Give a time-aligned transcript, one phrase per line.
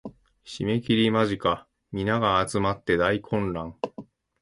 [0.47, 3.75] 締切間近皆が集って大混乱